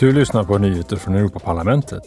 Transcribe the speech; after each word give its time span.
Du 0.00 0.12
lyssnar 0.12 0.44
på 0.44 0.58
nyheter 0.58 0.96
från 0.96 1.14
Europaparlamentet. 1.14 2.02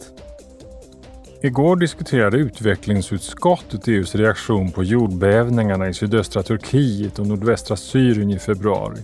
Igår 1.42 1.76
diskuterade 1.76 2.38
utvecklingsutskottet 2.38 3.88
EUs 3.88 4.16
reaktion 4.16 4.72
på 4.72 4.84
jordbävningarna 4.84 5.90
i 5.90 5.94
sydöstra 5.94 6.44
Turkiet 6.44 7.20
och 7.20 7.28
nordvästra 7.28 7.76
Syrien 7.76 8.30
i 8.30 8.40
februari. 8.40 9.00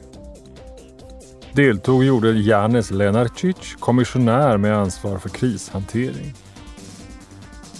Deltog 1.54 2.04
gjorde 2.04 2.32
Janes 2.32 2.92
Lenarcic, 2.92 3.76
kommissionär 3.80 4.58
med 4.58 4.78
ansvar 4.78 5.18
för 5.18 5.30
krishantering. 5.30 6.34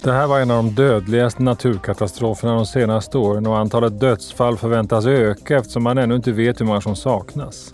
Det 0.02 0.12
här 0.12 0.26
var 0.26 0.40
en 0.40 0.50
av 0.50 0.64
de 0.64 0.74
dödligaste 0.74 1.42
naturkatastroferna 1.42 2.54
de 2.54 2.66
senaste 2.66 3.18
åren 3.18 3.46
och 3.46 3.58
antalet 3.58 4.00
dödsfall 4.00 4.56
förväntas 4.56 5.06
öka 5.06 5.56
eftersom 5.56 5.82
man 5.82 5.98
ännu 5.98 6.14
inte 6.16 6.32
vet 6.32 6.60
hur 6.60 6.66
många 6.66 6.80
som 6.80 6.96
saknas. 6.96 7.72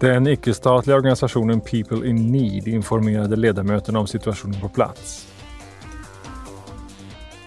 Den 0.00 0.26
icke-statliga 0.26 0.96
organisationen 0.96 1.60
People 1.60 2.08
in 2.08 2.32
Need 2.32 2.68
informerade 2.68 3.36
ledamöterna 3.36 3.98
om 3.98 4.06
situationen 4.06 4.60
på 4.60 4.68
plats. 4.68 5.26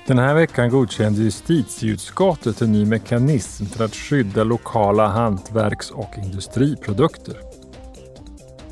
Den 0.08 0.20
här 0.20 0.34
veckan 0.34 0.70
godkände 0.70 1.22
justitieutskottet 1.22 2.62
en 2.62 2.72
ny 2.72 2.86
mekanism 2.86 3.66
för 3.66 3.86
att 3.86 3.96
skydda 3.96 4.44
lokala 4.44 5.08
hantverks 5.08 5.92
och 5.92 6.10
industriprodukter. 6.18 7.38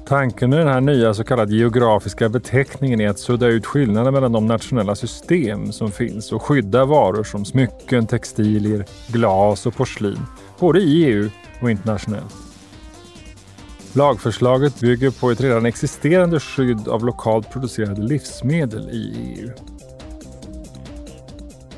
Tanken 0.07 0.49
med 0.49 0.59
den 0.59 0.67
här 0.67 0.81
nya 0.81 1.13
så 1.13 1.23
kallade 1.23 1.55
geografiska 1.55 2.29
beteckningen 2.29 3.01
är 3.01 3.09
att 3.09 3.19
sudda 3.19 3.47
ut 3.47 3.65
skillnaden 3.65 4.13
mellan 4.13 4.31
de 4.31 4.45
nationella 4.45 4.95
system 4.95 5.71
som 5.71 5.91
finns 5.91 6.31
och 6.31 6.41
skydda 6.41 6.85
varor 6.85 7.23
som 7.23 7.45
smycken, 7.45 8.07
textilier, 8.07 8.85
glas 9.07 9.65
och 9.65 9.75
porslin, 9.75 10.19
både 10.59 10.79
i 10.79 11.05
EU 11.05 11.29
och 11.61 11.71
internationellt. 11.71 12.50
Lagförslaget 13.93 14.79
bygger 14.79 15.11
på 15.11 15.31
ett 15.31 15.41
redan 15.41 15.65
existerande 15.65 16.39
skydd 16.39 16.87
av 16.87 17.05
lokalt 17.05 17.51
producerade 17.51 18.01
livsmedel 18.01 18.89
i 18.89 19.35
EU. 19.37 19.49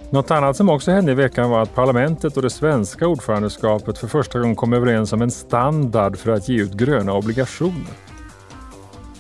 Något 0.09 0.31
annat 0.31 0.57
som 0.57 0.69
också 0.69 0.91
hände 0.91 1.11
i 1.11 1.15
veckan 1.15 1.49
var 1.49 1.61
att 1.61 1.75
parlamentet 1.75 2.38
och 2.38 2.43
det 2.43 2.49
svenska 2.49 3.07
ordförandeskapet 3.07 3.97
för 3.97 4.07
första 4.07 4.39
gången 4.39 4.55
kom 4.55 4.73
överens 4.73 5.13
om 5.13 5.21
en 5.21 5.31
standard 5.31 6.17
för 6.17 6.31
att 6.31 6.49
ge 6.49 6.61
ut 6.61 6.73
gröna 6.73 7.13
obligationer. 7.13 7.93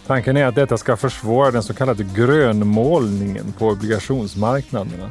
Tanken 0.07 0.37
är 0.37 0.45
att 0.45 0.55
detta 0.55 0.77
ska 0.77 0.97
försvåra 0.97 1.51
den 1.51 1.63
så 1.63 1.73
kallade 1.73 2.03
grönmålningen 2.03 3.53
på 3.59 3.67
obligationsmarknaderna. 3.67 5.09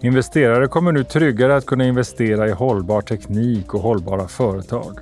Investerare 0.00 0.68
kommer 0.68 0.92
nu 0.92 1.04
tryggare 1.04 1.56
att 1.56 1.66
kunna 1.66 1.84
investera 1.84 2.48
i 2.48 2.52
hållbar 2.52 3.00
teknik 3.00 3.74
och 3.74 3.80
hållbara 3.80 4.28
företag. 4.28 4.98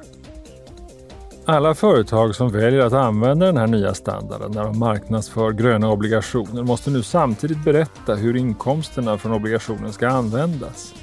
Alla 1.45 1.75
företag 1.75 2.35
som 2.35 2.49
väljer 2.49 2.81
att 2.81 2.93
använda 2.93 3.47
den 3.47 3.57
här 3.57 3.67
nya 3.67 3.95
standarden 3.95 4.53
när 4.53 4.65
de 4.65 4.79
marknadsför 4.79 5.53
gröna 5.53 5.91
obligationer 5.91 6.63
måste 6.63 6.91
nu 6.91 7.03
samtidigt 7.03 7.65
berätta 7.65 8.15
hur 8.15 8.37
inkomsterna 8.37 9.19
från 9.19 9.33
obligationen 9.33 9.93
ska 9.93 10.09
användas. 10.09 10.95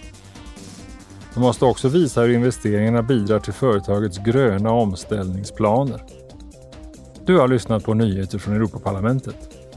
De 1.34 1.40
måste 1.40 1.66
också 1.66 1.88
visa 1.88 2.22
hur 2.22 2.34
investeringarna 2.34 3.02
bidrar 3.02 3.40
till 3.40 3.54
företagets 3.54 4.18
gröna 4.18 4.72
omställningsplaner. 4.72 6.02
Du 7.26 7.38
har 7.38 7.48
lyssnat 7.48 7.84
på 7.84 7.94
nyheter 7.94 8.38
från 8.38 8.56
Europaparlamentet. 8.56 9.69